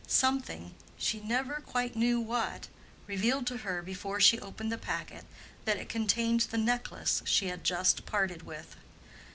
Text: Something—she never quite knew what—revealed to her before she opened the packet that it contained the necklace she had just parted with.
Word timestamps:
Something—she 0.07 1.19
never 1.19 1.61
quite 1.63 1.95
knew 1.95 2.19
what—revealed 2.19 3.45
to 3.45 3.57
her 3.57 3.83
before 3.83 4.19
she 4.19 4.39
opened 4.39 4.71
the 4.71 4.77
packet 4.79 5.25
that 5.65 5.77
it 5.77 5.89
contained 5.89 6.39
the 6.39 6.57
necklace 6.57 7.21
she 7.23 7.49
had 7.49 7.63
just 7.63 8.03
parted 8.07 8.41
with. 8.41 8.77